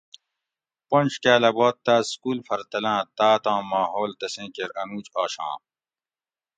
[0.89, 5.55] پنج کاۤلہ بعد تاۤس سکول پھر تلاۤں تاۤتاں ماحول تسیں کیر انوج آشاں